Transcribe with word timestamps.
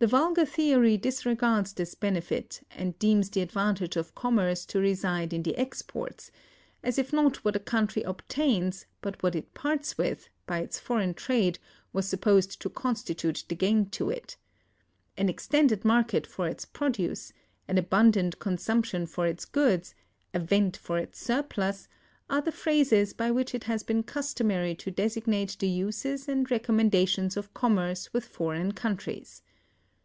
The 0.00 0.06
vulgar 0.06 0.44
theory 0.46 0.96
disregards 0.96 1.72
this 1.72 1.96
benefit 1.96 2.64
and 2.70 2.96
deems 3.00 3.28
the 3.30 3.40
advantage 3.40 3.96
of 3.96 4.14
commerce 4.14 4.64
to 4.66 4.78
reside 4.78 5.32
in 5.32 5.42
the 5.42 5.56
exports: 5.58 6.30
as 6.84 7.00
if 7.00 7.12
not 7.12 7.44
what 7.44 7.56
a 7.56 7.58
country 7.58 8.02
obtains, 8.04 8.86
but 9.00 9.20
what 9.24 9.34
it 9.34 9.54
parts 9.54 9.98
with, 9.98 10.28
by 10.46 10.60
its 10.60 10.78
foreign 10.78 11.14
trade, 11.14 11.58
was 11.92 12.08
supposed 12.08 12.60
to 12.62 12.70
constitute 12.70 13.42
the 13.48 13.56
gain 13.56 13.90
to 13.90 14.08
it. 14.08 14.36
An 15.16 15.28
extended 15.28 15.84
market 15.84 16.28
for 16.28 16.46
its 16.46 16.64
produce—an 16.64 17.76
abundant 17.76 18.38
consumption 18.38 19.04
for 19.04 19.26
its 19.26 19.44
goods—a 19.44 20.38
vent 20.38 20.76
for 20.76 20.96
its 20.98 21.18
surplus—are 21.20 22.40
the 22.42 22.52
phrases 22.52 23.12
by 23.14 23.32
which 23.32 23.52
it 23.52 23.64
has 23.64 23.82
been 23.82 24.04
customary 24.04 24.76
to 24.76 24.92
designate 24.92 25.56
the 25.58 25.66
uses 25.68 26.28
and 26.28 26.52
recommendations 26.52 27.36
of 27.36 27.52
commerce 27.52 28.12
with 28.12 28.24
foreign 28.24 28.70
countries. 28.70 29.42